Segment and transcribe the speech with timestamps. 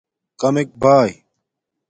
[0.39, 1.09] کمک باݵ